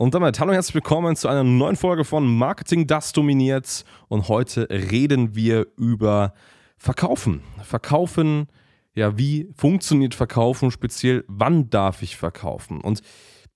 Und 0.00 0.14
damit 0.14 0.38
hallo 0.38 0.50
und 0.50 0.54
herzlich 0.54 0.76
willkommen 0.76 1.16
zu 1.16 1.26
einer 1.26 1.42
neuen 1.42 1.74
Folge 1.74 2.04
von 2.04 2.24
Marketing, 2.24 2.86
das 2.86 3.10
dominiert. 3.10 3.84
Und 4.06 4.28
heute 4.28 4.68
reden 4.70 5.34
wir 5.34 5.66
über 5.76 6.34
Verkaufen. 6.76 7.42
Verkaufen, 7.64 8.46
ja, 8.94 9.18
wie 9.18 9.48
funktioniert 9.56 10.14
Verkaufen, 10.14 10.70
speziell 10.70 11.24
wann 11.26 11.68
darf 11.68 12.02
ich 12.02 12.16
verkaufen? 12.16 12.80
Und 12.80 13.02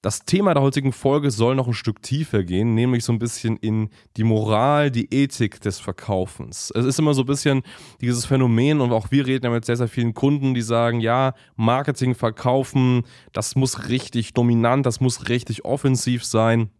das 0.02 0.24
Thema 0.24 0.52
der 0.52 0.62
heutigen 0.62 0.92
Folge 0.92 1.30
soll 1.30 1.54
noch 1.54 1.68
ein 1.68 1.74
Stück 1.74 2.02
tiefer 2.02 2.42
gehen, 2.42 2.74
nämlich 2.74 3.04
so 3.04 3.12
ein 3.12 3.20
bisschen 3.20 3.56
in 3.56 3.88
die 4.16 4.24
Moral, 4.24 4.90
die 4.90 5.06
Ethik 5.14 5.60
des 5.60 5.78
Verkaufens. 5.78 6.72
Es 6.74 6.84
ist 6.84 6.98
immer 6.98 7.14
so 7.14 7.22
ein 7.22 7.26
bisschen 7.26 7.62
dieses 8.00 8.26
Phänomen 8.26 8.80
und 8.80 8.92
auch 8.92 9.12
wir 9.12 9.26
reden 9.26 9.44
ja 9.44 9.50
mit 9.52 9.64
sehr, 9.64 9.76
sehr 9.76 9.86
vielen 9.86 10.12
Kunden, 10.12 10.54
die 10.54 10.60
sagen, 10.60 11.00
ja, 11.00 11.34
Marketing, 11.54 12.16
Verkaufen, 12.16 13.04
das 13.32 13.54
muss 13.54 13.88
richtig 13.88 14.34
dominant, 14.34 14.84
das 14.86 15.00
muss 15.00 15.28
richtig 15.28 15.64
offensiv 15.64 16.24
sein. 16.24 16.70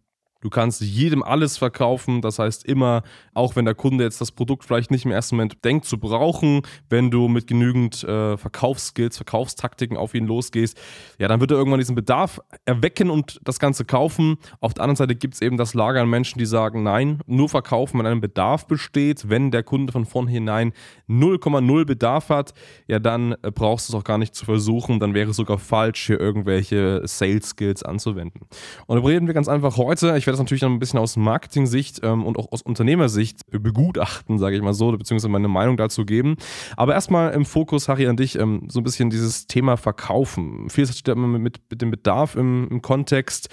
Du 0.43 0.49
kannst 0.49 0.81
jedem 0.81 1.23
alles 1.23 1.57
verkaufen. 1.57 2.21
Das 2.21 2.37
heißt 2.37 2.65
immer, 2.65 3.03
auch 3.33 3.55
wenn 3.55 3.63
der 3.63 3.75
Kunde 3.75 4.03
jetzt 4.03 4.19
das 4.19 4.33
Produkt 4.33 4.65
vielleicht 4.65 4.91
nicht 4.91 5.05
im 5.05 5.11
ersten 5.11 5.37
Moment 5.37 5.63
denkt 5.63 5.85
zu 5.85 5.97
brauchen, 5.97 6.63
wenn 6.89 7.09
du 7.11 7.29
mit 7.29 7.47
genügend 7.47 8.03
äh, 8.03 8.35
Verkaufsskills, 8.35 9.15
Verkaufstaktiken 9.15 9.95
auf 9.95 10.13
ihn 10.13 10.27
losgehst, 10.27 10.77
ja, 11.17 11.29
dann 11.29 11.39
wird 11.39 11.51
er 11.51 11.57
irgendwann 11.57 11.79
diesen 11.79 11.95
Bedarf 11.95 12.41
erwecken 12.65 13.09
und 13.09 13.39
das 13.45 13.57
Ganze 13.57 13.85
kaufen. 13.85 14.35
Auf 14.59 14.73
der 14.73 14.83
anderen 14.83 14.97
Seite 14.97 15.15
gibt 15.15 15.35
es 15.35 15.41
eben 15.41 15.55
das 15.55 15.75
Lager 15.75 16.01
an 16.01 16.09
Menschen, 16.09 16.39
die 16.39 16.45
sagen, 16.45 16.83
nein, 16.83 17.21
nur 17.25 17.47
verkaufen, 17.47 17.99
wenn 17.99 18.05
ein 18.05 18.19
Bedarf 18.19 18.67
besteht. 18.67 19.29
Wenn 19.29 19.49
der 19.49 19.63
Kunde 19.63 19.93
von 19.93 20.03
vornherein 20.03 20.73
0,0 21.07 21.85
Bedarf 21.85 22.27
hat, 22.27 22.53
ja, 22.87 22.99
dann 22.99 23.31
äh, 23.43 23.49
brauchst 23.49 23.87
du 23.87 23.93
es 23.93 23.97
auch 23.97 24.03
gar 24.03 24.17
nicht 24.17 24.35
zu 24.35 24.43
versuchen. 24.43 24.99
Dann 24.99 25.13
wäre 25.13 25.29
es 25.29 25.37
sogar 25.37 25.57
falsch, 25.57 26.05
hier 26.07 26.19
irgendwelche 26.19 27.01
Sales 27.05 27.47
Skills 27.47 27.81
anzuwenden. 27.81 28.41
Und 28.87 29.01
da 29.01 29.07
reden 29.07 29.27
wir 29.27 29.33
ganz 29.33 29.47
einfach 29.47 29.77
heute. 29.77 30.17
Ich 30.17 30.27
werde 30.27 30.32
das 30.33 30.39
natürlich 30.39 30.61
noch 30.61 30.69
ein 30.69 30.79
bisschen 30.79 30.99
aus 30.99 31.15
Marketing-Sicht 31.15 32.01
ähm, 32.03 32.25
und 32.25 32.37
auch 32.37 32.51
aus 32.51 32.61
Unternehmersicht 32.61 33.39
begutachten, 33.51 34.37
sage 34.39 34.55
ich 34.55 34.61
mal 34.61 34.73
so, 34.73 34.91
beziehungsweise 34.91 35.29
meine 35.29 35.47
Meinung 35.47 35.77
dazu 35.77 36.05
geben. 36.05 36.35
Aber 36.75 36.93
erstmal 36.93 37.33
im 37.33 37.45
Fokus, 37.45 37.87
Harry, 37.87 38.07
an 38.07 38.17
dich, 38.17 38.37
ähm, 38.37 38.67
so 38.69 38.79
ein 38.79 38.83
bisschen 38.83 39.09
dieses 39.09 39.47
Thema 39.47 39.77
Verkaufen. 39.77 40.69
Vieles 40.69 40.97
steht 40.97 41.15
immer 41.15 41.27
mit, 41.27 41.61
mit 41.69 41.81
dem 41.81 41.91
Bedarf 41.91 42.35
im, 42.35 42.67
im 42.69 42.81
Kontext. 42.81 43.49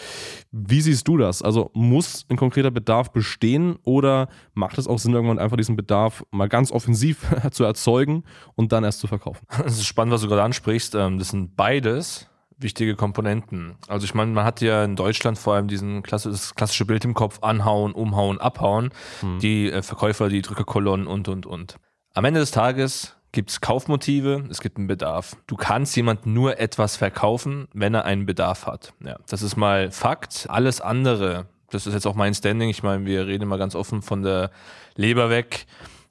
Wie 0.50 0.81
siehst 0.81 1.06
du 1.06 1.17
das? 1.17 1.42
Also 1.42 1.70
muss 1.75 2.27
ein 2.28 2.37
konkreter 2.37 2.70
Bedarf 2.70 3.12
bestehen 3.12 3.77
oder 3.84 4.28
macht 4.55 4.78
es 4.78 4.87
auch 4.87 4.98
Sinn, 4.98 5.12
irgendwann 5.12 5.39
einfach 5.39 5.56
diesen 5.56 5.77
Bedarf 5.77 6.25
mal 6.31 6.48
ganz 6.48 6.72
offensiv 6.72 7.27
zu 7.50 7.65
erzeugen 7.65 8.25
und 8.55 8.72
dann 8.72 8.84
erst 8.84 9.00
zu 9.00 9.06
verkaufen? 9.06 9.47
Das 9.62 9.72
ist 9.72 9.87
spannend, 9.87 10.15
was 10.15 10.22
du 10.22 10.28
gerade 10.28 10.42
ansprichst. 10.42 10.94
Ähm, 10.94 11.19
das 11.19 11.28
sind 11.28 11.56
beides 11.56 12.30
wichtige 12.61 12.94
Komponenten. 12.94 13.77
Also 13.89 14.05
ich 14.05 14.14
meine, 14.14 14.30
man 14.33 14.44
hat 14.44 14.61
ja 14.61 14.84
in 14.84 14.97
Deutschland 14.97 15.39
vor 15.39 15.55
allem 15.55 15.69
diesen 15.69 16.03
klassisch, 16.03 16.33
das 16.33 16.55
klassische 16.55 16.84
Bild 16.84 17.05
im 17.05 17.14
Kopf, 17.14 17.42
anhauen, 17.42 17.92
umhauen, 17.92 18.39
abhauen, 18.39 18.91
mhm. 19.22 19.39
die 19.41 19.70
äh, 19.70 19.83
Verkäufer, 19.83 20.28
die 20.28 20.42
Drückerkolonnen 20.42 21.06
und, 21.06 21.28
und, 21.28 21.47
und. 21.47 21.77
Am 22.14 22.25
Ende 22.25 22.41
des 22.41 22.50
Tages 22.50 23.16
gibt 23.32 23.50
es 23.50 23.60
Kaufmotive, 23.60 24.44
es 24.50 24.60
gibt 24.60 24.76
einen 24.76 24.87
Bedarf. 24.87 25.37
Du 25.47 25.56
kannst 25.56 25.97
jemandem 25.97 26.34
nur 26.34 26.59
etwas 26.59 26.97
verkaufen, 26.97 27.69
wenn 27.72 27.94
er 27.94 28.04
einen 28.04 28.26
Bedarf 28.26 28.66
hat. 28.66 28.93
Ja, 29.04 29.16
das 29.28 29.43
ist 29.43 29.56
mal 29.56 29.91
Fakt. 29.91 30.47
Alles 30.49 30.81
andere, 30.81 31.47
das 31.70 31.87
ist 31.87 31.94
jetzt 31.94 32.06
auch 32.06 32.15
mein 32.15 32.34
Standing, 32.34 32.69
ich 32.69 32.82
meine, 32.82 33.06
wir 33.06 33.26
reden 33.26 33.49
mal 33.49 33.59
ganz 33.59 33.75
offen 33.75 34.03
von 34.03 34.22
der 34.22 34.50
Leber 34.97 35.31
weg, 35.31 35.66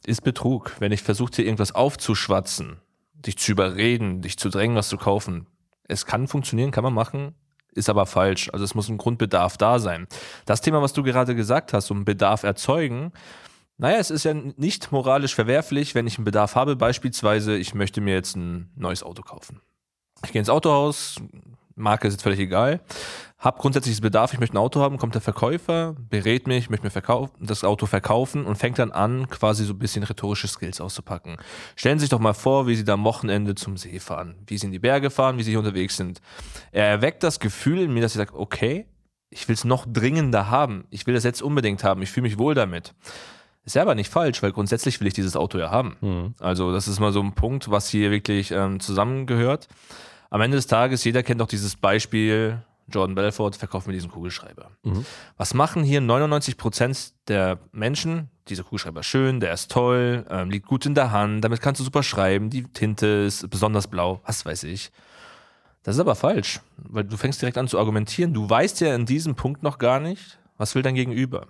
ist 0.05 0.23
Betrug. 0.23 0.75
Wenn 0.79 0.91
ich 0.91 1.03
versuche, 1.03 1.31
dir 1.31 1.45
irgendwas 1.45 1.75
aufzuschwatzen, 1.75 2.77
dich 3.13 3.37
zu 3.37 3.51
überreden, 3.51 4.21
dich 4.21 4.37
zu 4.37 4.49
drängen, 4.49 4.77
was 4.77 4.87
zu 4.87 4.97
kaufen, 4.97 5.45
es 5.89 6.05
kann 6.05 6.27
funktionieren, 6.27 6.71
kann 6.71 6.83
man 6.83 6.93
machen, 6.93 7.35
ist 7.73 7.89
aber 7.89 8.05
falsch. 8.05 8.49
Also 8.53 8.63
es 8.63 8.75
muss 8.75 8.87
ein 8.87 8.97
Grundbedarf 8.97 9.57
da 9.57 9.79
sein. 9.79 10.07
Das 10.45 10.61
Thema, 10.61 10.81
was 10.81 10.93
du 10.93 11.03
gerade 11.03 11.35
gesagt 11.35 11.73
hast, 11.73 11.91
um 11.91 12.05
Bedarf 12.05 12.43
erzeugen, 12.43 13.11
naja, 13.77 13.97
es 13.97 14.11
ist 14.11 14.25
ja 14.25 14.33
nicht 14.33 14.91
moralisch 14.91 15.35
verwerflich, 15.35 15.95
wenn 15.95 16.05
ich 16.07 16.17
einen 16.17 16.25
Bedarf 16.25 16.55
habe. 16.55 16.75
Beispielsweise, 16.75 17.55
ich 17.55 17.73
möchte 17.73 18.01
mir 18.01 18.13
jetzt 18.13 18.35
ein 18.35 18.71
neues 18.75 19.03
Auto 19.03 19.21
kaufen. 19.21 19.61
Ich 20.25 20.31
gehe 20.33 20.39
ins 20.39 20.49
Autohaus, 20.49 21.15
Marke 21.75 22.07
ist 22.07 22.15
jetzt 22.15 22.23
völlig 22.23 22.39
egal. 22.39 22.81
Hab 23.39 23.57
grundsätzliches 23.57 24.01
Bedarf, 24.01 24.33
ich 24.33 24.39
möchte 24.41 24.55
ein 24.55 24.61
Auto 24.61 24.81
haben, 24.81 24.97
kommt 24.97 25.13
der 25.15 25.21
Verkäufer, 25.21 25.95
berät 26.09 26.45
mich, 26.45 26.69
möchte 26.69 26.85
mir 26.85 26.91
verkaufen, 26.91 27.31
das 27.39 27.63
Auto 27.63 27.85
verkaufen 27.85 28.45
und 28.45 28.57
fängt 28.57 28.79
dann 28.79 28.91
an, 28.91 29.29
quasi 29.29 29.63
so 29.63 29.71
ein 29.71 29.79
bisschen 29.79 30.03
rhetorische 30.03 30.49
Skills 30.49 30.81
auszupacken. 30.81 31.37
Stellen 31.77 31.99
Sie 31.99 32.03
sich 32.03 32.09
doch 32.09 32.19
mal 32.19 32.33
vor, 32.33 32.67
wie 32.67 32.75
Sie 32.75 32.83
da 32.83 32.95
am 32.95 33.05
Wochenende 33.05 33.55
zum 33.55 33.77
See 33.77 34.01
fahren, 34.01 34.35
wie 34.47 34.57
Sie 34.57 34.65
in 34.65 34.73
die 34.73 34.79
Berge 34.79 35.09
fahren, 35.09 35.37
wie 35.37 35.43
Sie 35.43 35.51
hier 35.51 35.59
unterwegs 35.59 35.95
sind. 35.95 36.19
Er 36.73 36.87
erweckt 36.87 37.23
das 37.23 37.39
Gefühl 37.39 37.79
in 37.79 37.93
mir, 37.93 38.01
dass 38.01 38.11
ich 38.11 38.17
sage, 38.17 38.37
okay, 38.37 38.87
ich 39.29 39.47
will 39.47 39.53
es 39.53 39.63
noch 39.63 39.85
dringender 39.87 40.49
haben. 40.49 40.83
Ich 40.89 41.07
will 41.07 41.13
das 41.13 41.23
jetzt 41.23 41.41
unbedingt 41.41 41.85
haben. 41.85 42.01
Ich 42.01 42.11
fühle 42.11 42.23
mich 42.23 42.39
wohl 42.39 42.55
damit. 42.55 42.93
Ist 43.63 43.77
ja 43.77 43.83
aber 43.83 43.95
nicht 43.95 44.11
falsch, 44.11 44.43
weil 44.43 44.51
grundsätzlich 44.51 44.99
will 44.99 45.07
ich 45.07 45.13
dieses 45.13 45.37
Auto 45.37 45.59
ja 45.59 45.71
haben. 45.71 45.95
Mhm. 46.01 46.33
Also 46.39 46.73
das 46.73 46.89
ist 46.89 46.99
mal 46.99 47.13
so 47.13 47.21
ein 47.21 47.35
Punkt, 47.35 47.71
was 47.71 47.87
hier 47.87 48.11
wirklich 48.11 48.51
ähm, 48.51 48.81
zusammengehört 48.81 49.69
am 50.29 50.41
Ende 50.41 50.57
des 50.57 50.67
Tages, 50.67 51.03
jeder 51.03 51.23
kennt 51.23 51.41
doch 51.41 51.47
dieses 51.47 51.75
Beispiel, 51.75 52.61
Jordan 52.89 53.15
Belfort 53.15 53.55
verkauft 53.55 53.87
mir 53.87 53.93
diesen 53.93 54.11
Kugelschreiber. 54.11 54.71
Mhm. 54.83 55.05
Was 55.37 55.53
machen 55.53 55.83
hier 55.83 56.01
99 56.01 56.57
Prozent 56.57 57.13
der 57.27 57.59
Menschen? 57.71 58.29
Dieser 58.47 58.63
Kugelschreiber 58.63 59.01
ist 59.01 59.07
schön, 59.07 59.39
der 59.39 59.53
ist 59.53 59.71
toll, 59.71 60.25
ähm, 60.29 60.49
liegt 60.49 60.67
gut 60.67 60.85
in 60.85 60.95
der 60.95 61.11
Hand, 61.11 61.43
damit 61.43 61.61
kannst 61.61 61.79
du 61.79 61.83
super 61.83 62.03
schreiben, 62.03 62.49
die 62.49 62.63
Tinte 62.63 63.05
ist 63.05 63.49
besonders 63.49 63.87
blau, 63.87 64.21
was 64.25 64.45
weiß 64.45 64.63
ich. 64.63 64.91
Das 65.83 65.95
ist 65.95 66.01
aber 66.01 66.15
falsch, 66.15 66.59
weil 66.77 67.03
du 67.03 67.15
fängst 67.15 67.41
direkt 67.41 67.57
an 67.57 67.67
zu 67.67 67.79
argumentieren. 67.79 68.33
Du 68.33 68.49
weißt 68.49 68.81
ja 68.81 68.93
in 68.93 69.05
diesem 69.05 69.35
Punkt 69.35 69.63
noch 69.63 69.77
gar 69.77 69.99
nicht, 69.99 70.39
was 70.57 70.75
will 70.75 70.81
dein 70.81 70.95
Gegenüber. 70.95 71.47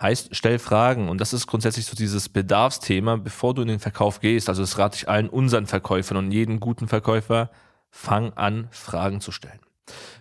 Heißt, 0.00 0.28
stell 0.32 0.58
Fragen 0.58 1.08
und 1.08 1.20
das 1.20 1.32
ist 1.32 1.46
grundsätzlich 1.46 1.86
so 1.86 1.96
dieses 1.96 2.28
Bedarfsthema, 2.28 3.16
bevor 3.16 3.54
du 3.54 3.62
in 3.62 3.68
den 3.68 3.78
Verkauf 3.78 4.20
gehst. 4.20 4.48
Also 4.48 4.62
das 4.62 4.76
rate 4.76 4.96
ich 4.96 5.08
allen 5.08 5.30
unseren 5.30 5.66
Verkäufern 5.66 6.18
und 6.18 6.32
jeden 6.32 6.60
guten 6.60 6.86
Verkäufer, 6.86 7.50
fang 7.90 8.32
an, 8.34 8.68
Fragen 8.72 9.22
zu 9.22 9.32
stellen. 9.32 9.60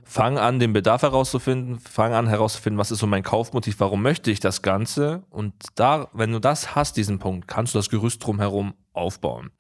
Fang 0.04 0.38
an, 0.38 0.60
den 0.60 0.74
Bedarf 0.74 1.02
herauszufinden, 1.02 1.80
fang 1.80 2.14
an 2.14 2.28
herauszufinden, 2.28 2.78
was 2.78 2.92
ist 2.92 3.00
so 3.00 3.08
mein 3.08 3.24
Kaufmotiv, 3.24 3.80
warum 3.80 4.02
möchte 4.02 4.32
ich 4.32 4.40
das 4.40 4.62
Ganze 4.62 5.24
und 5.30 5.54
da, 5.76 6.10
wenn 6.14 6.32
du 6.32 6.40
das 6.40 6.76
hast, 6.76 6.98
diesen 6.98 7.20
Punkt, 7.20 7.48
kannst 7.48 7.74
du 7.74 7.80
das 7.80 7.90
Gerüst 7.90 8.24
drumherum 8.24 8.76
aufbauen. 8.94 9.52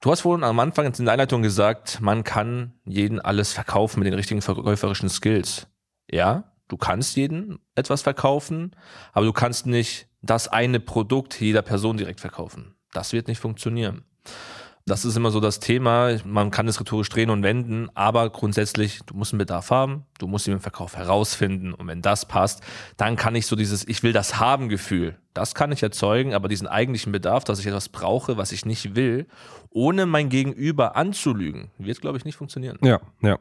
Du 0.00 0.10
hast 0.12 0.20
vorhin 0.20 0.44
am 0.44 0.60
Anfang 0.60 0.86
in 0.86 1.04
der 1.04 1.12
Einleitung 1.12 1.42
gesagt, 1.42 2.00
man 2.00 2.22
kann 2.22 2.72
jeden 2.84 3.20
alles 3.20 3.52
verkaufen 3.52 3.98
mit 4.00 4.06
den 4.06 4.14
richtigen 4.14 4.42
verkäuferischen 4.42 5.08
Skills. 5.08 5.66
Ja, 6.08 6.52
du 6.68 6.76
kannst 6.76 7.16
jeden 7.16 7.58
etwas 7.74 8.02
verkaufen, 8.02 8.76
aber 9.12 9.26
du 9.26 9.32
kannst 9.32 9.66
nicht 9.66 10.08
das 10.22 10.46
eine 10.46 10.78
Produkt 10.78 11.40
jeder 11.40 11.62
Person 11.62 11.96
direkt 11.96 12.20
verkaufen. 12.20 12.76
Das 12.92 13.12
wird 13.12 13.28
nicht 13.28 13.40
funktionieren. 13.40 14.04
Das 14.88 15.04
ist 15.04 15.16
immer 15.16 15.30
so 15.30 15.38
das 15.38 15.60
Thema. 15.60 16.16
Man 16.24 16.50
kann 16.50 16.66
es 16.66 16.80
rhetorisch 16.80 17.10
drehen 17.10 17.28
und 17.28 17.42
wenden, 17.42 17.90
aber 17.94 18.30
grundsätzlich, 18.30 19.00
du 19.04 19.14
musst 19.14 19.32
einen 19.32 19.38
Bedarf 19.38 19.70
haben, 19.70 20.04
du 20.18 20.26
musst 20.26 20.46
ihn 20.46 20.54
im 20.54 20.60
Verkauf 20.60 20.96
herausfinden. 20.96 21.74
Und 21.74 21.86
wenn 21.86 22.00
das 22.00 22.26
passt, 22.26 22.62
dann 22.96 23.16
kann 23.16 23.34
ich 23.34 23.46
so 23.46 23.54
dieses 23.54 23.86
Ich 23.86 24.02
will 24.02 24.14
das 24.14 24.40
haben 24.40 24.68
Gefühl, 24.68 25.18
das 25.34 25.54
kann 25.54 25.72
ich 25.72 25.82
erzeugen, 25.82 26.32
aber 26.32 26.48
diesen 26.48 26.66
eigentlichen 26.66 27.12
Bedarf, 27.12 27.44
dass 27.44 27.60
ich 27.60 27.66
etwas 27.66 27.90
brauche, 27.90 28.38
was 28.38 28.50
ich 28.50 28.64
nicht 28.64 28.96
will, 28.96 29.26
ohne 29.70 30.06
mein 30.06 30.30
Gegenüber 30.30 30.96
anzulügen, 30.96 31.70
wird, 31.78 32.00
glaube 32.00 32.16
ich, 32.16 32.24
nicht 32.24 32.36
funktionieren. 32.36 32.78
Ja, 32.82 33.00
ja. 33.20 33.38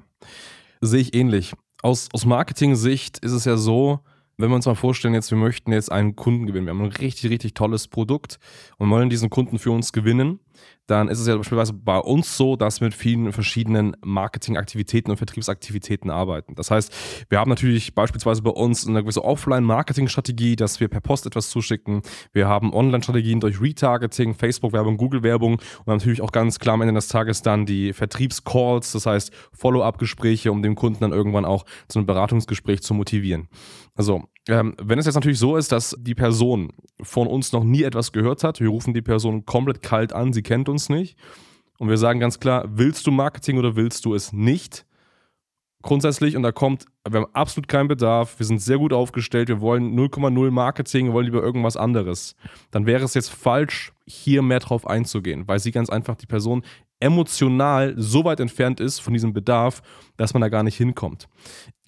Sehe 0.81 1.00
ich 1.00 1.13
ähnlich. 1.13 1.53
Aus, 1.81 2.09
aus 2.11 2.25
Marketing-Sicht 2.25 3.19
ist 3.19 3.31
es 3.31 3.45
ja 3.45 3.55
so, 3.55 4.01
wenn 4.38 4.50
wir 4.50 4.55
uns 4.55 4.65
mal 4.65 4.75
vorstellen, 4.75 5.13
jetzt 5.13 5.31
wir 5.31 5.38
möchten 5.38 5.71
jetzt 5.71 5.91
einen 5.91 6.15
Kunden 6.15 6.45
gewinnen. 6.45 6.67
Wir 6.67 6.73
haben 6.73 6.83
ein 6.83 6.91
richtig, 6.91 7.31
richtig 7.31 7.53
tolles 7.55 7.88
Produkt 7.88 8.38
und 8.77 8.89
wollen 8.89 9.09
diesen 9.09 9.29
Kunden 9.29 9.57
für 9.57 9.71
uns 9.71 9.93
gewinnen 9.93 10.39
dann 10.88 11.09
ist 11.09 11.19
es 11.19 11.27
ja 11.27 11.36
beispielsweise 11.36 11.74
bei 11.74 11.98
uns 11.98 12.38
so, 12.38 12.56
dass 12.56 12.80
wir 12.80 12.86
mit 12.86 12.95
vielen 12.95 13.31
verschiedenen 13.33 13.95
Marketingaktivitäten 14.04 15.12
und 15.12 15.18
Vertriebsaktivitäten 15.18 16.09
arbeiten. 16.09 16.56
Das 16.56 16.71
heißt, 16.71 16.94
wir 17.30 17.39
haben 17.39 17.50
natürlich 17.50 17.94
beispielsweise 17.94 18.42
bei 18.42 18.51
uns 18.51 18.88
eine 18.88 19.01
gewisse 19.01 19.24
Offline-Marketing-Strategie, 19.24 20.56
dass 20.56 20.80
wir 20.80 20.88
per 20.88 21.01
Post 21.01 21.25
etwas 21.25 21.50
zuschicken. 21.50 22.01
Wir 22.31 22.48
haben 22.48 22.74
Online-Strategien 22.74 23.42
durch 23.42 23.62
Retargeting, 23.62 24.33
Facebook-Werbung, 24.33 24.98
Google-Werbung 24.98 25.54
und 25.54 25.88
natürlich 25.88 26.21
auch 26.21 26.31
ganz 26.31 26.57
klar 26.57 26.75
am 26.75 26.81
Ende 26.81 26.94
des 26.94 27.10
Tages 27.10 27.42
dann 27.42 27.65
die 27.65 27.92
Vertriebscalls, 27.92 28.94
das 28.94 29.06
heißt 29.06 29.31
Follow-up-Gespräche, 29.51 30.51
um 30.51 30.62
den 30.63 30.75
Kunden 30.75 31.01
dann 31.01 31.12
irgendwann 31.12 31.45
auch 31.45 31.65
zu 31.89 32.00
einem 32.00 32.06
Beratungsgespräch 32.06 32.81
zu 32.81 32.94
motivieren. 32.94 33.50
Also, 33.95 34.24
ähm, 34.47 34.75
wenn 34.81 34.99
es 34.99 35.05
jetzt 35.05 35.15
natürlich 35.15 35.39
so 35.39 35.57
ist, 35.57 35.71
dass 35.71 35.95
die 35.99 36.15
Person 36.15 36.71
von 37.01 37.27
uns 37.27 37.51
noch 37.51 37.63
nie 37.63 37.83
etwas 37.83 38.11
gehört 38.11 38.44
hat, 38.44 38.59
wir 38.59 38.69
rufen 38.69 38.94
die 38.94 39.01
Person 39.01 39.45
komplett 39.45 39.81
kalt 39.81 40.13
an, 40.13 40.33
sie 40.33 40.44
kennt 40.44 40.69
uns 40.69 40.89
nicht 40.89 41.17
und 41.77 41.89
wir 41.89 41.97
sagen 41.97 42.19
ganz 42.19 42.39
klar, 42.39 42.65
willst 42.67 43.05
du 43.07 43.11
Marketing 43.11 43.57
oder 43.57 43.75
willst 43.75 44.05
du 44.05 44.15
es 44.15 44.33
nicht? 44.33 44.85
Grundsätzlich 45.83 46.35
und 46.35 46.44
da 46.44 46.51
kommt, 46.51 46.85
wir 47.07 47.21
haben 47.21 47.33
absolut 47.33 47.67
keinen 47.67 47.88
Bedarf, 47.88 48.39
wir 48.39 48.45
sind 48.45 48.61
sehr 48.61 48.77
gut 48.77 48.94
aufgestellt, 48.94 49.47
wir 49.47 49.61
wollen 49.61 49.97
0,0 49.97 50.51
Marketing, 50.51 51.07
wir 51.07 51.13
wollen 51.13 51.25
lieber 51.25 51.43
irgendwas 51.43 51.77
anderes. 51.77 52.35
Dann 52.71 52.85
wäre 52.85 53.05
es 53.05 53.13
jetzt 53.13 53.29
falsch, 53.29 53.93
hier 54.05 54.41
mehr 54.41 54.59
drauf 54.59 54.88
einzugehen, 54.88 55.47
weil 55.47 55.59
sie 55.59 55.71
ganz 55.71 55.89
einfach 55.89 56.15
die 56.15 56.25
Person 56.25 56.63
emotional 57.00 57.93
so 57.95 58.25
weit 58.25 58.39
entfernt 58.39 58.79
ist 58.79 59.00
von 59.00 59.13
diesem 59.13 59.33
Bedarf, 59.33 59.81
dass 60.17 60.33
man 60.33 60.41
da 60.41 60.50
gar 60.50 60.63
nicht 60.63 60.77
hinkommt. 60.77 61.27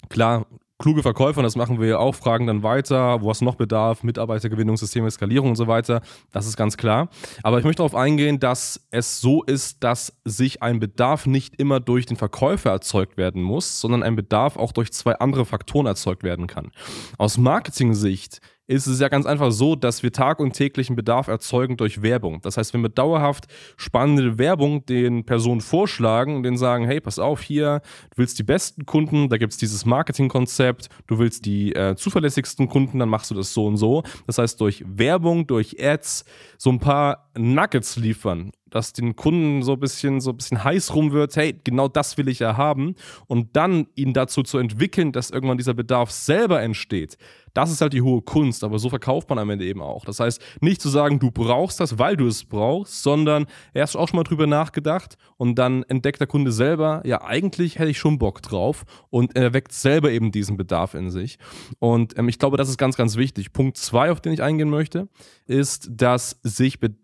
Klar, 0.08 0.46
kluge 0.80 1.02
Verkäufer, 1.02 1.38
und 1.38 1.44
das 1.44 1.54
machen 1.54 1.80
wir 1.80 1.86
ja 1.86 1.98
auch, 1.98 2.14
fragen 2.14 2.46
dann 2.46 2.62
weiter, 2.64 3.20
wo 3.20 3.32
du 3.32 3.44
noch 3.44 3.54
Bedarf, 3.54 4.02
Mitarbeitergewinnung, 4.02 4.76
Systeme, 4.76 5.10
Skalierung 5.10 5.50
und 5.50 5.56
so 5.56 5.68
weiter. 5.68 6.00
Das 6.32 6.46
ist 6.46 6.56
ganz 6.56 6.76
klar. 6.76 7.08
Aber 7.42 7.58
ich 7.58 7.64
möchte 7.64 7.78
darauf 7.78 7.94
eingehen, 7.94 8.40
dass 8.40 8.86
es 8.90 9.20
so 9.20 9.44
ist, 9.44 9.84
dass 9.84 10.18
sich 10.24 10.62
ein 10.62 10.80
Bedarf 10.80 11.26
nicht 11.26 11.56
immer 11.60 11.78
durch 11.78 12.06
den 12.06 12.16
Verkäufer 12.16 12.70
erzeugt 12.70 13.16
werden 13.16 13.42
muss, 13.42 13.80
sondern 13.80 14.02
ein 14.02 14.16
Bedarf 14.16 14.56
auch 14.56 14.72
durch 14.72 14.92
zwei 14.92 15.14
andere 15.14 15.44
Faktoren 15.44 15.86
erzeugt 15.86 16.24
werden 16.24 16.46
kann. 16.46 16.72
Aus 17.18 17.38
Marketing-Sicht 17.38 18.40
ist 18.70 18.86
es 18.86 19.00
ja 19.00 19.08
ganz 19.08 19.26
einfach 19.26 19.50
so, 19.50 19.74
dass 19.74 20.04
wir 20.04 20.12
tag- 20.12 20.38
und 20.38 20.52
täglichen 20.52 20.94
Bedarf 20.94 21.26
erzeugen 21.26 21.76
durch 21.76 22.02
Werbung. 22.02 22.40
Das 22.42 22.56
heißt, 22.56 22.72
wenn 22.72 22.82
wir 22.82 22.88
dauerhaft 22.88 23.46
spannende 23.76 24.38
Werbung 24.38 24.86
den 24.86 25.24
Personen 25.24 25.60
vorschlagen 25.60 26.36
und 26.36 26.44
denen 26.44 26.56
sagen, 26.56 26.84
hey, 26.84 27.00
pass 27.00 27.18
auf 27.18 27.42
hier, 27.42 27.82
du 28.10 28.18
willst 28.18 28.38
die 28.38 28.44
besten 28.44 28.86
Kunden, 28.86 29.28
da 29.28 29.38
gibt 29.38 29.52
es 29.52 29.58
dieses 29.58 29.84
Marketingkonzept, 29.84 30.88
du 31.08 31.18
willst 31.18 31.46
die 31.46 31.74
äh, 31.74 31.96
zuverlässigsten 31.96 32.68
Kunden, 32.68 33.00
dann 33.00 33.08
machst 33.08 33.32
du 33.32 33.34
das 33.34 33.52
so 33.52 33.66
und 33.66 33.76
so. 33.76 34.04
Das 34.28 34.38
heißt, 34.38 34.60
durch 34.60 34.84
Werbung, 34.86 35.48
durch 35.48 35.76
Ads 35.82 36.24
so 36.56 36.70
ein 36.70 36.78
paar 36.78 37.29
Nuggets 37.36 37.96
liefern 37.96 38.52
dass 38.70 38.92
den 38.92 39.16
Kunden 39.16 39.62
so 39.62 39.74
ein 39.74 39.80
bisschen 39.80 40.20
so 40.20 40.30
ein 40.30 40.36
bisschen 40.36 40.64
heiß 40.64 40.94
rum 40.94 41.12
wird, 41.12 41.36
hey, 41.36 41.58
genau 41.64 41.88
das 41.88 42.16
will 42.16 42.28
ich 42.28 42.38
ja 42.38 42.56
haben 42.56 42.94
und 43.26 43.56
dann 43.56 43.86
ihn 43.94 44.12
dazu 44.12 44.42
zu 44.42 44.58
entwickeln, 44.58 45.12
dass 45.12 45.30
irgendwann 45.30 45.58
dieser 45.58 45.74
Bedarf 45.74 46.10
selber 46.10 46.62
entsteht. 46.62 47.18
Das 47.52 47.72
ist 47.72 47.80
halt 47.80 47.92
die 47.92 48.02
hohe 48.02 48.22
Kunst, 48.22 48.62
aber 48.62 48.78
so 48.78 48.88
verkauft 48.88 49.28
man 49.28 49.40
am 49.40 49.50
Ende 49.50 49.64
eben 49.64 49.82
auch. 49.82 50.04
Das 50.04 50.20
heißt, 50.20 50.40
nicht 50.60 50.80
zu 50.80 50.88
sagen, 50.88 51.18
du 51.18 51.32
brauchst 51.32 51.80
das, 51.80 51.98
weil 51.98 52.16
du 52.16 52.28
es 52.28 52.44
brauchst, 52.44 53.02
sondern 53.02 53.46
erst 53.74 53.96
auch 53.96 54.08
schon 54.08 54.18
mal 54.18 54.22
drüber 54.22 54.46
nachgedacht 54.46 55.16
und 55.36 55.56
dann 55.56 55.82
entdeckt 55.84 56.20
der 56.20 56.28
Kunde 56.28 56.52
selber, 56.52 57.02
ja, 57.04 57.22
eigentlich 57.22 57.80
hätte 57.80 57.90
ich 57.90 57.98
schon 57.98 58.18
Bock 58.18 58.40
drauf 58.42 58.84
und 59.10 59.36
er 59.36 59.52
weckt 59.52 59.72
selber 59.72 60.12
eben 60.12 60.30
diesen 60.30 60.56
Bedarf 60.56 60.94
in 60.94 61.10
sich. 61.10 61.38
Und 61.80 62.16
ähm, 62.16 62.28
ich 62.28 62.38
glaube, 62.38 62.56
das 62.56 62.68
ist 62.68 62.78
ganz, 62.78 62.96
ganz 62.96 63.16
wichtig. 63.16 63.52
Punkt 63.52 63.76
zwei, 63.76 64.12
auf 64.12 64.20
den 64.20 64.32
ich 64.32 64.42
eingehen 64.44 64.70
möchte, 64.70 65.08
ist, 65.46 65.88
dass 65.90 66.38
sich 66.44 66.78
Bedarf 66.78 67.00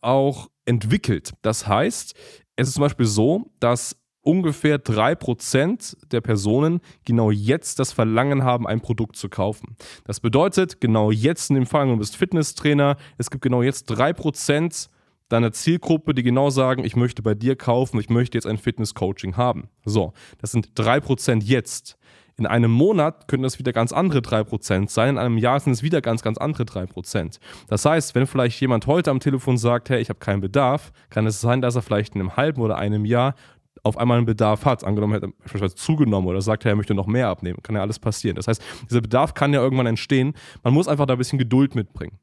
auch 0.00 0.48
entwickelt. 0.64 1.32
Das 1.42 1.66
heißt, 1.66 2.14
es 2.56 2.68
ist 2.68 2.74
zum 2.74 2.82
Beispiel 2.82 3.06
so, 3.06 3.50
dass 3.60 3.96
ungefähr 4.22 4.82
3% 4.82 6.08
der 6.08 6.20
Personen 6.20 6.80
genau 7.04 7.30
jetzt 7.30 7.78
das 7.78 7.92
Verlangen 7.92 8.42
haben, 8.42 8.66
ein 8.66 8.80
Produkt 8.80 9.16
zu 9.16 9.28
kaufen. 9.28 9.76
Das 10.04 10.18
bedeutet, 10.18 10.80
genau 10.80 11.12
jetzt 11.12 11.50
in 11.50 11.54
dem 11.54 11.66
Fall, 11.66 11.86
du 11.86 11.96
bist 11.96 12.16
Fitnesstrainer, 12.16 12.96
es 13.18 13.30
gibt 13.30 13.42
genau 13.42 13.62
jetzt 13.62 13.90
3% 13.90 14.88
deiner 15.28 15.52
Zielgruppe, 15.52 16.14
die 16.14 16.22
genau 16.22 16.50
sagen, 16.50 16.84
ich 16.84 16.96
möchte 16.96 17.22
bei 17.22 17.34
dir 17.34 17.56
kaufen, 17.56 18.00
ich 18.00 18.10
möchte 18.10 18.36
jetzt 18.36 18.46
ein 18.46 18.58
Fitnesscoaching 18.58 19.36
haben. 19.36 19.68
So, 19.84 20.12
das 20.38 20.52
sind 20.52 20.70
3% 20.76 21.42
jetzt. 21.42 21.96
In 22.38 22.46
einem 22.46 22.70
Monat 22.70 23.28
können 23.28 23.42
das 23.42 23.58
wieder 23.58 23.72
ganz 23.72 23.92
andere 23.92 24.18
3% 24.18 24.90
sein, 24.90 25.10
in 25.10 25.18
einem 25.18 25.38
Jahr 25.38 25.58
sind 25.58 25.72
es 25.72 25.82
wieder 25.82 26.02
ganz, 26.02 26.20
ganz 26.22 26.36
andere 26.36 26.64
3%. 26.64 27.38
Das 27.68 27.84
heißt, 27.84 28.14
wenn 28.14 28.26
vielleicht 28.26 28.60
jemand 28.60 28.86
heute 28.86 29.10
am 29.10 29.20
Telefon 29.20 29.56
sagt, 29.56 29.88
hey, 29.88 30.00
ich 30.00 30.10
habe 30.10 30.18
keinen 30.18 30.42
Bedarf, 30.42 30.92
kann 31.08 31.26
es 31.26 31.40
sein, 31.40 31.62
dass 31.62 31.76
er 31.76 31.82
vielleicht 31.82 32.14
in 32.14 32.20
einem 32.20 32.36
halben 32.36 32.60
oder 32.60 32.76
einem 32.76 33.06
Jahr 33.06 33.34
auf 33.82 33.96
einmal 33.96 34.18
einen 34.18 34.26
Bedarf 34.26 34.66
hat, 34.66 34.84
angenommen 34.84 35.14
hätte 35.14 35.28
beispielsweise 35.38 35.76
zugenommen 35.76 36.28
oder 36.28 36.42
sagt, 36.42 36.66
er 36.66 36.76
möchte 36.76 36.94
noch 36.94 37.06
mehr 37.06 37.28
abnehmen, 37.28 37.62
kann 37.62 37.74
ja 37.76 37.80
alles 37.80 37.98
passieren. 37.98 38.36
Das 38.36 38.48
heißt, 38.48 38.62
dieser 38.90 39.00
Bedarf 39.00 39.32
kann 39.32 39.54
ja 39.54 39.60
irgendwann 39.60 39.86
entstehen. 39.86 40.34
Man 40.62 40.74
muss 40.74 40.88
einfach 40.88 41.06
da 41.06 41.14
ein 41.14 41.18
bisschen 41.18 41.38
Geduld 41.38 41.74
mitbringen. 41.74 42.18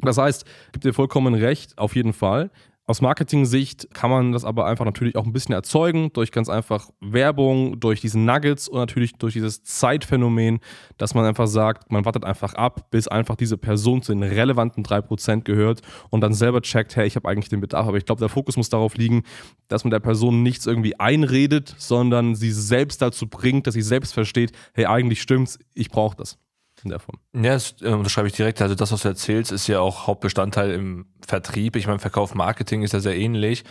Das 0.00 0.18
heißt, 0.18 0.44
gibt 0.72 0.84
dir 0.84 0.94
vollkommen 0.94 1.34
recht, 1.34 1.76
auf 1.78 1.96
jeden 1.96 2.12
Fall. 2.12 2.50
Aus 2.88 3.02
Marketing-Sicht 3.02 3.88
kann 3.92 4.08
man 4.08 4.32
das 4.32 4.46
aber 4.46 4.64
einfach 4.64 4.86
natürlich 4.86 5.14
auch 5.14 5.26
ein 5.26 5.34
bisschen 5.34 5.54
erzeugen, 5.54 6.10
durch 6.14 6.32
ganz 6.32 6.48
einfach 6.48 6.88
Werbung, 7.00 7.78
durch 7.80 8.00
diesen 8.00 8.24
Nuggets 8.24 8.66
und 8.66 8.78
natürlich 8.78 9.12
durch 9.12 9.34
dieses 9.34 9.62
Zeitphänomen, 9.62 10.60
dass 10.96 11.12
man 11.12 11.26
einfach 11.26 11.48
sagt, 11.48 11.92
man 11.92 12.06
wartet 12.06 12.24
einfach 12.24 12.54
ab, 12.54 12.90
bis 12.90 13.06
einfach 13.06 13.36
diese 13.36 13.58
Person 13.58 14.00
zu 14.00 14.12
den 14.14 14.22
relevanten 14.22 14.82
3% 14.84 15.42
gehört 15.42 15.82
und 16.08 16.22
dann 16.22 16.32
selber 16.32 16.62
checkt, 16.62 16.96
hey, 16.96 17.06
ich 17.06 17.16
habe 17.16 17.28
eigentlich 17.28 17.50
den 17.50 17.60
Bedarf. 17.60 17.86
Aber 17.86 17.98
ich 17.98 18.06
glaube, 18.06 18.20
der 18.20 18.30
Fokus 18.30 18.56
muss 18.56 18.70
darauf 18.70 18.96
liegen, 18.96 19.22
dass 19.68 19.84
man 19.84 19.90
der 19.90 20.00
Person 20.00 20.42
nichts 20.42 20.64
irgendwie 20.64 20.98
einredet, 20.98 21.74
sondern 21.76 22.36
sie 22.36 22.52
selbst 22.52 23.02
dazu 23.02 23.28
bringt, 23.28 23.66
dass 23.66 23.74
sie 23.74 23.82
selbst 23.82 24.14
versteht, 24.14 24.52
hey, 24.72 24.86
eigentlich 24.86 25.20
stimmt's, 25.20 25.58
ich 25.74 25.90
brauche 25.90 26.16
das 26.16 26.38
in 26.84 26.90
der 26.90 26.98
Form. 26.98 27.18
Ja, 27.34 27.54
das 27.54 27.76
äh, 27.80 27.88
unterschreibe 27.88 28.28
ich 28.28 28.34
direkt. 28.34 28.60
Also 28.62 28.74
das, 28.74 28.92
was 28.92 29.02
du 29.02 29.08
erzählst, 29.08 29.52
ist 29.52 29.66
ja 29.66 29.80
auch 29.80 30.06
Hauptbestandteil 30.06 30.70
im 30.72 31.06
Vertrieb. 31.26 31.76
Ich 31.76 31.86
meine, 31.86 31.98
Verkauf, 31.98 32.34
Marketing 32.34 32.82
ist 32.82 32.92
ja 32.92 33.00
sehr 33.00 33.16
ähnlich. 33.16 33.64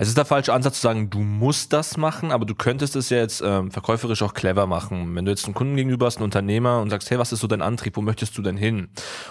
Es 0.00 0.08
ist 0.08 0.16
der 0.16 0.24
falsche 0.24 0.52
Ansatz 0.52 0.76
zu 0.76 0.82
sagen, 0.82 1.10
du 1.10 1.18
musst 1.18 1.72
das 1.72 1.96
machen, 1.96 2.30
aber 2.30 2.44
du 2.44 2.54
könntest 2.54 2.96
es 2.96 3.10
ja 3.10 3.18
jetzt 3.18 3.42
ähm, 3.44 3.70
verkäuferisch 3.70 4.22
auch 4.22 4.32
clever 4.32 4.66
machen. 4.66 5.14
Wenn 5.14 5.24
du 5.24 5.30
jetzt 5.30 5.44
einen 5.44 5.54
Kunden 5.54 5.76
gegenüber 5.76 6.06
hast, 6.06 6.18
einen 6.18 6.24
Unternehmer 6.24 6.80
und 6.80 6.90
sagst, 6.90 7.10
hey, 7.10 7.18
was 7.18 7.32
ist 7.32 7.40
so 7.40 7.46
dein 7.46 7.62
Antrieb, 7.62 7.96
wo 7.96 8.00
möchtest 8.00 8.38
du 8.38 8.42
denn 8.42 8.56
hin? 8.56 8.88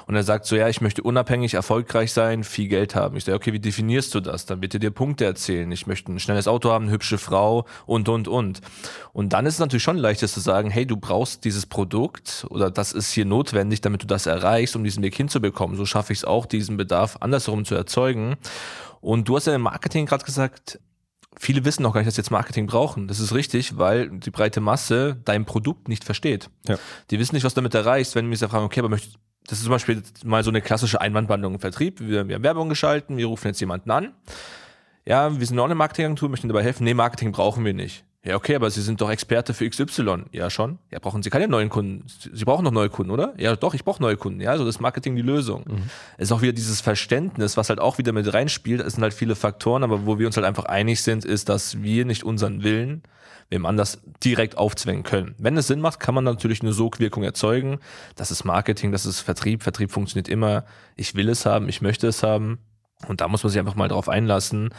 Und 0.07 0.15
er 0.15 0.23
sagt 0.23 0.45
so, 0.45 0.55
ja, 0.55 0.67
ich 0.67 0.81
möchte 0.81 1.03
unabhängig, 1.03 1.53
erfolgreich 1.53 2.11
sein, 2.11 2.43
viel 2.43 2.67
Geld 2.67 2.95
haben. 2.95 3.15
Ich 3.15 3.23
sage, 3.23 3.37
okay, 3.37 3.53
wie 3.53 3.59
definierst 3.59 4.13
du 4.13 4.19
das? 4.19 4.45
Dann 4.45 4.59
bitte 4.59 4.79
dir 4.79 4.91
Punkte 4.91 5.25
erzählen. 5.25 5.71
Ich 5.71 5.87
möchte 5.87 6.11
ein 6.11 6.19
schnelles 6.19 6.47
Auto 6.47 6.69
haben, 6.69 6.85
eine 6.85 6.93
hübsche 6.93 7.17
Frau 7.17 7.65
und, 7.85 8.09
und, 8.09 8.27
und. 8.27 8.61
Und 9.13 9.33
dann 9.33 9.45
ist 9.45 9.55
es 9.55 9.59
natürlich 9.59 9.83
schon 9.83 9.97
leichter 9.97 10.27
zu 10.27 10.41
sagen, 10.41 10.69
hey, 10.69 10.85
du 10.85 10.97
brauchst 10.97 11.45
dieses 11.45 11.65
Produkt 11.65 12.45
oder 12.49 12.71
das 12.71 12.91
ist 12.91 13.06
hier 13.11 13.25
notwendig, 13.25 13.81
damit 13.81 14.03
du 14.03 14.07
das 14.07 14.25
erreichst, 14.25 14.75
um 14.75 14.83
diesen 14.83 15.03
Weg 15.03 15.15
hinzubekommen. 15.15 15.77
So 15.77 15.85
schaffe 15.85 16.13
ich 16.13 16.19
es 16.19 16.25
auch, 16.25 16.45
diesen 16.45 16.77
Bedarf 16.77 17.17
andersherum 17.19 17.65
zu 17.65 17.75
erzeugen. 17.75 18.35
Und 19.01 19.27
du 19.27 19.35
hast 19.35 19.47
ja 19.47 19.55
im 19.55 19.61
Marketing 19.61 20.05
gerade 20.05 20.25
gesagt, 20.25 20.79
viele 21.37 21.65
wissen 21.65 21.83
noch 21.83 21.93
gar 21.93 22.01
nicht, 22.01 22.07
dass 22.07 22.15
sie 22.15 22.21
jetzt 22.21 22.31
Marketing 22.31 22.67
brauchen. 22.67 23.07
Das 23.07 23.19
ist 23.19 23.33
richtig, 23.33 23.77
weil 23.77 24.09
die 24.09 24.31
breite 24.31 24.61
Masse 24.61 25.17
dein 25.25 25.45
Produkt 25.45 25.87
nicht 25.87 26.03
versteht. 26.03 26.49
Ja. 26.67 26.77
Die 27.11 27.19
wissen 27.19 27.35
nicht, 27.35 27.43
was 27.43 27.53
du 27.53 27.59
damit 27.59 27.75
erreichst, 27.75 28.15
wenn 28.15 28.29
wir 28.29 28.37
sich 28.37 28.49
fragen, 28.49 28.65
okay, 28.65 28.79
aber 28.79 28.89
möchtest 28.89 29.17
das 29.47 29.59
ist 29.59 29.63
zum 29.63 29.71
Beispiel 29.71 30.03
mal 30.25 30.43
so 30.43 30.51
eine 30.51 30.61
klassische 30.61 30.99
Einwandbehandlung 30.99 31.55
im 31.55 31.59
Vertrieb. 31.59 32.01
Wir, 32.01 32.27
wir 32.27 32.35
haben 32.35 32.43
Werbung 32.43 32.69
geschalten, 32.69 33.15
wir 33.15 33.27
rufen 33.27 33.47
jetzt 33.47 33.61
jemanden 33.61 33.89
an. 33.91 34.13
Ja, 35.05 35.39
wir 35.39 35.47
sind 35.47 35.57
auch 35.57 35.65
eine 35.65 35.75
Marketingagentur, 35.75 36.27
möchten 36.27 36.49
dabei 36.49 36.63
helfen. 36.63 36.83
Nee, 36.83 36.93
Marketing 36.93 37.31
brauchen 37.31 37.63
wir 37.63 37.73
nicht. 37.73 38.03
Ja, 38.27 38.35
okay, 38.35 38.55
aber 38.55 38.69
Sie 38.69 38.81
sind 38.81 38.99
doch 38.99 39.09
Experte 39.09 39.53
für 39.53 39.69
XY. 39.69 40.25
Ja, 40.33 40.49
schon. 40.49 40.79
Ja, 40.91 40.99
brauchen 40.99 41.23
Sie 41.23 41.29
keine 41.29 41.47
neuen 41.47 41.69
Kunden. 41.69 42.05
Sie 42.07 42.43
brauchen 42.43 42.65
doch 42.65 42.71
neue 42.71 42.89
Kunden, 42.89 43.09
oder? 43.09 43.33
Ja, 43.37 43.55
doch, 43.55 43.73
ich 43.73 43.85
brauche 43.85 44.01
neue 44.01 44.17
Kunden. 44.17 44.41
Ja, 44.41 44.51
also 44.51 44.65
das 44.65 44.81
Marketing 44.81 45.15
die 45.15 45.21
Lösung. 45.21 45.63
Mhm. 45.65 45.83
Es 46.17 46.25
ist 46.25 46.31
auch 46.33 46.41
wieder 46.41 46.51
dieses 46.51 46.81
Verständnis, 46.81 47.55
was 47.55 47.69
halt 47.69 47.79
auch 47.79 47.97
wieder 47.97 48.11
mit 48.11 48.33
reinspielt. 48.33 48.81
Es 48.81 48.93
sind 48.93 49.03
halt 49.03 49.13
viele 49.13 49.35
Faktoren, 49.35 49.81
aber 49.83 50.05
wo 50.05 50.19
wir 50.19 50.27
uns 50.27 50.35
halt 50.35 50.45
einfach 50.45 50.65
einig 50.65 51.03
sind, 51.03 51.23
ist, 51.23 51.47
dass 51.47 51.81
wir 51.81 52.03
nicht 52.03 52.25
unseren 52.25 52.63
Willen 52.63 53.03
wem 53.49 53.65
anders 53.65 54.01
direkt 54.21 54.57
aufzwängen 54.57 55.03
können. 55.03 55.33
Wenn 55.37 55.55
es 55.55 55.67
Sinn 55.67 55.79
macht, 55.79 56.01
kann 56.01 56.13
man 56.13 56.25
natürlich 56.25 56.61
eine 56.61 56.73
Sogwirkung 56.73 57.23
erzeugen. 57.23 57.79
Das 58.17 58.29
ist 58.29 58.43
Marketing, 58.43 58.91
das 58.91 59.05
ist 59.05 59.21
Vertrieb. 59.21 59.63
Vertrieb 59.63 59.91
funktioniert 59.91 60.27
immer. 60.27 60.65
Ich 60.97 61.15
will 61.15 61.29
es 61.29 61.45
haben, 61.45 61.69
ich 61.69 61.81
möchte 61.81 62.07
es 62.07 62.23
haben. 62.23 62.59
Und 63.07 63.21
da 63.21 63.29
muss 63.29 63.43
man 63.43 63.51
sich 63.51 63.59
einfach 63.59 63.75
mal 63.75 63.87
drauf 63.87 64.09
einlassen. 64.09 64.73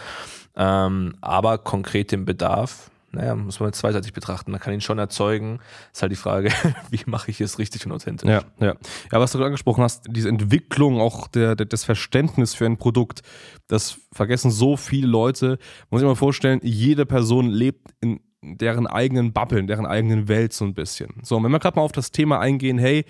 Ähm, 0.54 1.14
aber 1.22 1.56
konkret 1.56 2.12
den 2.12 2.26
Bedarf, 2.26 2.90
naja, 3.10 3.34
muss 3.34 3.58
man 3.58 3.72
zweiseitig 3.72 4.12
betrachten. 4.12 4.50
Man 4.50 4.60
kann 4.60 4.74
ihn 4.74 4.80
schon 4.80 4.98
erzeugen. 4.98 5.60
Ist 5.92 6.02
halt 6.02 6.12
die 6.12 6.16
Frage, 6.16 6.50
wie 6.90 7.00
mache 7.06 7.30
ich 7.30 7.40
es 7.40 7.58
richtig 7.58 7.86
und 7.86 7.92
authentisch. 7.92 8.28
Ja, 8.28 8.42
ja. 8.60 8.74
Ja, 9.10 9.20
was 9.20 9.32
du 9.32 9.42
angesprochen 9.42 9.82
hast, 9.82 10.06
diese 10.10 10.28
Entwicklung 10.28 11.00
auch 11.00 11.26
der, 11.28 11.56
der, 11.56 11.66
des 11.66 11.84
Verständnis 11.84 12.54
für 12.54 12.66
ein 12.66 12.76
Produkt, 12.76 13.22
das 13.66 13.98
vergessen 14.12 14.50
so 14.50 14.76
viele 14.76 15.06
Leute. 15.06 15.58
Muss 15.90 16.02
ich 16.02 16.06
mal 16.06 16.16
vorstellen, 16.16 16.60
jede 16.62 17.06
Person 17.06 17.48
lebt 17.48 17.88
in 18.00 18.20
deren 18.42 18.86
eigenen 18.86 19.32
Bubble, 19.32 19.58
in 19.58 19.66
deren 19.66 19.86
eigenen 19.86 20.28
Welt 20.28 20.52
so 20.52 20.64
ein 20.64 20.74
bisschen. 20.74 21.14
So, 21.22 21.36
und 21.36 21.44
wenn 21.44 21.50
wir 21.50 21.58
gerade 21.58 21.76
mal 21.76 21.82
auf 21.82 21.92
das 21.92 22.12
Thema 22.12 22.40
eingehen, 22.40 22.78
hey, 22.78 23.04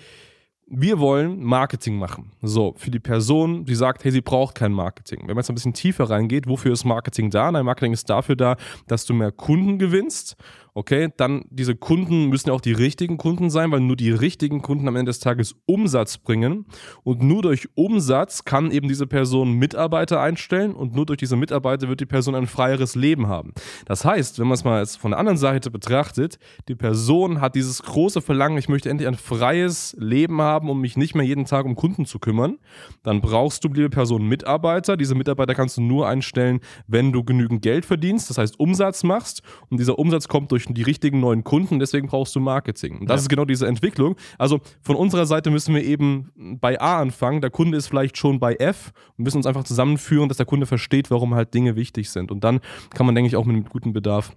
wir 0.69 0.99
wollen 0.99 1.43
Marketing 1.43 1.97
machen. 1.97 2.31
So, 2.41 2.73
für 2.77 2.91
die 2.91 2.99
Person, 2.99 3.65
die 3.65 3.75
sagt, 3.75 4.03
hey, 4.03 4.11
sie 4.11 4.21
braucht 4.21 4.55
kein 4.55 4.71
Marketing. 4.71 5.21
Wenn 5.21 5.29
man 5.29 5.37
jetzt 5.37 5.49
ein 5.49 5.55
bisschen 5.55 5.73
tiefer 5.73 6.09
reingeht, 6.09 6.47
wofür 6.47 6.73
ist 6.73 6.85
Marketing 6.85 7.31
da? 7.31 7.51
Nein, 7.51 7.65
Marketing 7.65 7.93
ist 7.93 8.09
dafür 8.09 8.35
da, 8.35 8.55
dass 8.87 9.05
du 9.05 9.13
mehr 9.13 9.31
Kunden 9.31 9.79
gewinnst 9.79 10.35
Okay, 10.73 11.09
dann 11.17 11.45
diese 11.49 11.75
Kunden 11.75 12.27
müssen 12.29 12.49
auch 12.51 12.61
die 12.61 12.73
richtigen 12.73 13.17
Kunden 13.17 13.49
sein, 13.49 13.71
weil 13.71 13.79
nur 13.79 13.95
die 13.95 14.11
richtigen 14.11 14.61
Kunden 14.61 14.87
am 14.87 14.95
Ende 14.95 15.09
des 15.09 15.19
Tages 15.19 15.55
Umsatz 15.65 16.17
bringen. 16.17 16.65
Und 17.03 17.23
nur 17.23 17.41
durch 17.41 17.67
Umsatz 17.75 18.45
kann 18.45 18.71
eben 18.71 18.87
diese 18.87 19.07
Person 19.07 19.53
Mitarbeiter 19.53 20.21
einstellen 20.21 20.73
und 20.73 20.95
nur 20.95 21.05
durch 21.05 21.17
diese 21.17 21.35
Mitarbeiter 21.35 21.89
wird 21.89 21.99
die 21.99 22.05
Person 22.05 22.35
ein 22.35 22.47
freieres 22.47 22.95
Leben 22.95 23.27
haben. 23.27 23.53
Das 23.85 24.05
heißt, 24.05 24.39
wenn 24.39 24.47
man 24.47 24.55
es 24.55 24.63
mal 24.63 24.79
jetzt 24.79 24.97
von 24.97 25.11
der 25.11 25.19
anderen 25.19 25.37
Seite 25.37 25.71
betrachtet, 25.71 26.39
die 26.67 26.75
Person 26.75 27.41
hat 27.41 27.55
dieses 27.55 27.81
große 27.83 28.21
Verlangen, 28.21 28.57
ich 28.57 28.69
möchte 28.69 28.89
endlich 28.89 29.07
ein 29.07 29.15
freies 29.15 29.95
Leben 29.99 30.41
haben, 30.41 30.69
um 30.69 30.79
mich 30.81 30.97
nicht 30.97 31.15
mehr 31.15 31.25
jeden 31.25 31.45
Tag 31.45 31.65
um 31.65 31.75
Kunden 31.75 32.05
zu 32.05 32.19
kümmern. 32.19 32.57
Dann 33.03 33.21
brauchst 33.21 33.63
du, 33.63 33.69
liebe 33.69 33.89
Person, 33.89 34.27
Mitarbeiter. 34.27 34.97
Diese 34.97 35.15
Mitarbeiter 35.15 35.55
kannst 35.55 35.77
du 35.77 35.81
nur 35.81 36.07
einstellen, 36.07 36.59
wenn 36.87 37.11
du 37.11 37.23
genügend 37.23 37.61
Geld 37.61 37.85
verdienst, 37.85 38.29
das 38.29 38.37
heißt 38.37 38.59
Umsatz 38.59 39.03
machst. 39.03 39.41
Und 39.69 39.79
dieser 39.79 39.97
Umsatz 39.97 40.27
kommt 40.27 40.51
durch 40.51 40.58
durch 40.65 40.75
die 40.75 40.83
richtigen 40.83 41.19
neuen 41.19 41.43
Kunden, 41.43 41.79
deswegen 41.79 42.07
brauchst 42.07 42.35
du 42.35 42.39
Marketing. 42.39 42.99
Und 42.99 43.09
das 43.09 43.21
ja. 43.21 43.23
ist 43.23 43.29
genau 43.29 43.45
diese 43.45 43.67
Entwicklung. 43.67 44.15
Also 44.37 44.59
von 44.81 44.95
unserer 44.95 45.25
Seite 45.25 45.51
müssen 45.51 45.73
wir 45.73 45.83
eben 45.83 46.31
bei 46.59 46.79
A 46.79 46.99
anfangen, 46.99 47.41
der 47.41 47.49
Kunde 47.49 47.77
ist 47.77 47.87
vielleicht 47.87 48.17
schon 48.17 48.39
bei 48.39 48.55
F 48.55 48.91
und 49.17 49.23
müssen 49.23 49.37
uns 49.37 49.45
einfach 49.45 49.63
zusammenführen, 49.63 50.27
dass 50.27 50.37
der 50.37 50.45
Kunde 50.45 50.65
versteht, 50.65 51.11
warum 51.11 51.35
halt 51.35 51.53
Dinge 51.53 51.75
wichtig 51.75 52.09
sind. 52.09 52.31
Und 52.31 52.43
dann 52.43 52.59
kann 52.93 53.05
man, 53.05 53.15
denke 53.15 53.27
ich, 53.27 53.35
auch 53.35 53.45
mit 53.45 53.55
einem 53.55 53.65
guten 53.65 53.93
Bedarf 53.93 54.35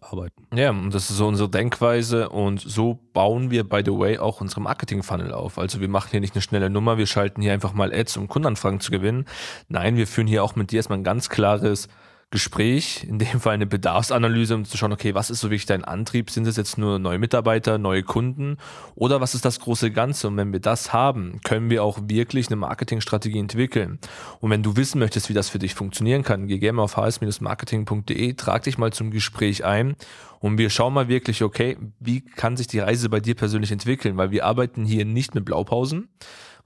arbeiten. 0.00 0.46
Ja, 0.54 0.70
und 0.70 0.92
das 0.94 1.10
ist 1.10 1.16
so 1.16 1.26
unsere 1.26 1.48
Denkweise 1.48 2.28
und 2.28 2.60
so 2.60 2.98
bauen 3.12 3.50
wir, 3.50 3.64
by 3.64 3.82
the 3.84 3.92
way, 3.92 4.18
auch 4.18 4.40
unsere 4.40 4.60
Marketing-Funnel 4.60 5.32
auf. 5.32 5.58
Also 5.58 5.80
wir 5.80 5.88
machen 5.88 6.08
hier 6.10 6.20
nicht 6.20 6.34
eine 6.34 6.42
schnelle 6.42 6.68
Nummer, 6.70 6.98
wir 6.98 7.06
schalten 7.06 7.40
hier 7.40 7.52
einfach 7.52 7.72
mal 7.72 7.94
Ads, 7.94 8.16
um 8.16 8.28
Kundenanfragen 8.28 8.80
zu 8.80 8.90
gewinnen. 8.90 9.26
Nein, 9.68 9.96
wir 9.96 10.06
führen 10.06 10.26
hier 10.26 10.44
auch 10.44 10.56
mit 10.56 10.70
dir 10.70 10.78
erstmal 10.78 10.98
ein 10.98 11.04
ganz 11.04 11.28
klares 11.28 11.88
Gespräch, 12.30 13.06
in 13.08 13.20
dem 13.20 13.38
Fall 13.40 13.54
eine 13.54 13.66
Bedarfsanalyse, 13.66 14.56
um 14.56 14.64
zu 14.64 14.76
schauen, 14.76 14.92
okay, 14.92 15.14
was 15.14 15.30
ist 15.30 15.40
so 15.40 15.48
wirklich 15.48 15.66
dein 15.66 15.84
Antrieb? 15.84 16.30
Sind 16.30 16.44
es 16.48 16.56
jetzt 16.56 16.76
nur 16.76 16.98
neue 16.98 17.20
Mitarbeiter, 17.20 17.78
neue 17.78 18.02
Kunden 18.02 18.56
oder 18.96 19.20
was 19.20 19.36
ist 19.36 19.44
das 19.44 19.60
große 19.60 19.92
Ganze? 19.92 20.26
Und 20.26 20.36
wenn 20.36 20.52
wir 20.52 20.58
das 20.58 20.92
haben, 20.92 21.40
können 21.44 21.70
wir 21.70 21.84
auch 21.84 22.00
wirklich 22.02 22.48
eine 22.48 22.56
Marketingstrategie 22.56 23.38
entwickeln. 23.38 24.00
Und 24.40 24.50
wenn 24.50 24.64
du 24.64 24.76
wissen 24.76 24.98
möchtest, 24.98 25.28
wie 25.28 25.34
das 25.34 25.48
für 25.48 25.60
dich 25.60 25.74
funktionieren 25.74 26.24
kann, 26.24 26.48
geh 26.48 26.58
gerne 26.58 26.82
auf 26.82 26.96
hs-marketing.de, 26.96 28.34
trag 28.34 28.64
dich 28.64 28.76
mal 28.76 28.92
zum 28.92 29.12
Gespräch 29.12 29.64
ein 29.64 29.94
und 30.40 30.58
wir 30.58 30.68
schauen 30.68 30.94
mal 30.94 31.06
wirklich, 31.06 31.44
okay, 31.44 31.76
wie 32.00 32.22
kann 32.22 32.56
sich 32.56 32.66
die 32.66 32.80
Reise 32.80 33.08
bei 33.08 33.20
dir 33.20 33.36
persönlich 33.36 33.70
entwickeln? 33.70 34.16
Weil 34.16 34.32
wir 34.32 34.44
arbeiten 34.44 34.84
hier 34.84 35.04
nicht 35.04 35.36
mit 35.36 35.44
Blaupausen, 35.44 36.08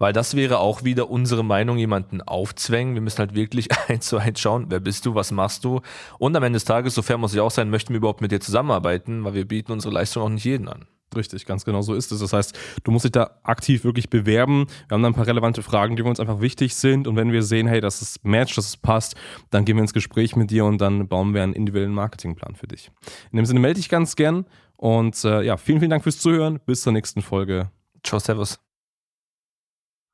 weil 0.00 0.12
das 0.12 0.34
wäre 0.34 0.58
auch 0.58 0.82
wieder 0.82 1.10
unsere 1.10 1.44
Meinung, 1.44 1.78
jemanden 1.78 2.22
aufzwängen. 2.22 2.94
Wir 2.94 3.02
müssen 3.02 3.18
halt 3.18 3.34
wirklich 3.34 3.68
eins 3.88 4.06
zu 4.06 4.18
eins 4.18 4.40
schauen, 4.40 4.66
wer 4.70 4.80
bist 4.80 5.06
du, 5.06 5.14
was 5.14 5.30
machst 5.30 5.64
du 5.64 5.80
und 6.18 6.34
am 6.34 6.42
Ende 6.42 6.56
des 6.56 6.64
Tages, 6.64 6.96
sofern 6.96 7.20
muss 7.20 7.34
ich 7.34 7.40
auch 7.40 7.52
sein, 7.52 7.70
möchten 7.70 7.92
wir 7.92 7.98
überhaupt 7.98 8.20
mit 8.20 8.32
dir 8.32 8.40
zusammenarbeiten, 8.40 9.22
weil 9.22 9.34
wir 9.34 9.46
bieten 9.46 9.70
unsere 9.70 9.94
Leistung 9.94 10.24
auch 10.24 10.28
nicht 10.28 10.44
jeden 10.44 10.66
an. 10.66 10.86
Richtig, 11.14 11.44
ganz 11.44 11.64
genau 11.64 11.82
so 11.82 11.94
ist 11.94 12.12
es. 12.12 12.20
Das 12.20 12.32
heißt, 12.32 12.56
du 12.84 12.90
musst 12.92 13.04
dich 13.04 13.12
da 13.12 13.40
aktiv 13.42 13.82
wirklich 13.82 14.10
bewerben. 14.10 14.66
Wir 14.88 14.94
haben 14.94 15.02
da 15.02 15.08
ein 15.08 15.14
paar 15.14 15.26
relevante 15.26 15.62
Fragen, 15.62 15.96
die 15.96 16.02
für 16.02 16.08
uns 16.08 16.20
einfach 16.20 16.40
wichtig 16.40 16.76
sind. 16.76 17.08
Und 17.08 17.16
wenn 17.16 17.32
wir 17.32 17.42
sehen, 17.42 17.66
hey, 17.66 17.80
dass 17.80 18.00
es 18.00 18.20
matcht, 18.22 18.56
dass 18.56 18.68
es 18.68 18.76
passt, 18.76 19.16
dann 19.50 19.64
gehen 19.64 19.76
wir 19.76 19.82
ins 19.82 19.92
Gespräch 19.92 20.36
mit 20.36 20.52
dir 20.52 20.64
und 20.64 20.80
dann 20.80 21.08
bauen 21.08 21.34
wir 21.34 21.42
einen 21.42 21.52
individuellen 21.52 21.94
Marketingplan 21.94 22.54
für 22.54 22.68
dich. 22.68 22.92
In 23.32 23.38
dem 23.38 23.46
Sinne 23.46 23.58
melde 23.58 23.80
dich 23.80 23.88
ganz 23.88 24.14
gern 24.14 24.46
und 24.76 25.24
äh, 25.24 25.42
ja, 25.42 25.56
vielen, 25.56 25.80
vielen 25.80 25.90
Dank 25.90 26.04
fürs 26.04 26.20
Zuhören. 26.20 26.60
Bis 26.64 26.82
zur 26.82 26.92
nächsten 26.92 27.22
Folge. 27.22 27.70
Ciao, 28.04 28.20
Servus. 28.20 28.69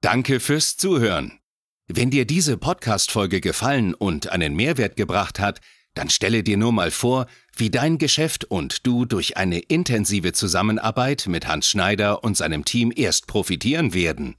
Danke 0.01 0.41
fürs 0.41 0.77
Zuhören. 0.77 1.41
Wenn 1.89 2.11
dir 2.11 2.27
diese 2.27 2.57
Podcast-Folge 2.57 3.41
gefallen 3.41 3.95
und 3.95 4.29
einen 4.29 4.55
Mehrwert 4.55 4.97
gebracht 4.97 5.39
hat, 5.39 5.61
dann 5.95 6.11
stelle 6.11 6.43
dir 6.43 6.57
nur 6.57 6.73
mal 6.73 6.91
vor, 6.91 7.27
wie 7.57 7.71
dein 7.71 7.99
Geschäft 7.99 8.45
und 8.45 8.87
du 8.87 9.07
durch 9.07 9.37
eine 9.37 9.59
intensive 9.61 10.33
Zusammenarbeit 10.33 11.27
mit 11.27 11.49
Hans 11.49 11.69
Schneider 11.69 12.23
und 12.23 12.37
seinem 12.37 12.65
Team 12.65 12.93
erst 12.95 13.27
profitieren 13.27 13.95
werden. 13.95 14.37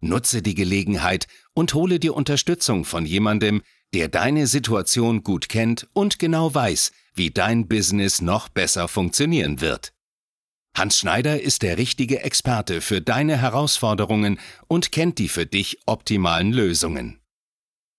Nutze 0.00 0.42
die 0.42 0.54
Gelegenheit 0.54 1.28
und 1.54 1.72
hole 1.74 2.00
dir 2.00 2.14
Unterstützung 2.14 2.84
von 2.84 3.06
jemandem, 3.06 3.62
der 3.94 4.08
deine 4.08 4.48
Situation 4.48 5.22
gut 5.22 5.48
kennt 5.48 5.86
und 5.92 6.18
genau 6.18 6.52
weiß, 6.52 6.90
wie 7.14 7.30
dein 7.30 7.68
Business 7.68 8.20
noch 8.20 8.48
besser 8.48 8.88
funktionieren 8.88 9.60
wird. 9.60 9.92
Hans 10.74 10.98
Schneider 10.98 11.40
ist 11.40 11.62
der 11.62 11.76
richtige 11.76 12.22
Experte 12.22 12.80
für 12.80 13.02
deine 13.02 13.40
Herausforderungen 13.40 14.40
und 14.68 14.90
kennt 14.90 15.18
die 15.18 15.28
für 15.28 15.46
dich 15.46 15.80
optimalen 15.86 16.52
Lösungen. 16.52 17.20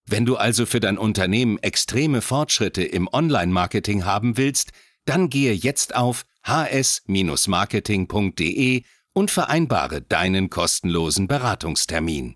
Wenn 0.06 0.26
du 0.26 0.36
also 0.36 0.66
für 0.66 0.80
dein 0.80 0.98
Unternehmen 0.98 1.60
extreme 1.60 2.22
Fortschritte 2.22 2.84
im 2.84 3.08
Online-Marketing 3.08 4.06
haben 4.06 4.38
willst, 4.38 4.72
dann 5.06 5.30
gehe 5.30 5.54
jetzt 5.54 5.96
auf 5.96 6.26
hs-marketing.de 6.46 8.84
und 9.14 9.32
vereinbare 9.32 10.02
deinen 10.02 10.50
kostenlosen 10.50 11.28
Beratungstermin. 11.28 12.36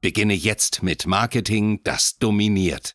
Beginne 0.00 0.34
jetzt 0.34 0.84
mit 0.84 1.06
Marketing, 1.06 1.82
das 1.82 2.18
dominiert. 2.18 2.86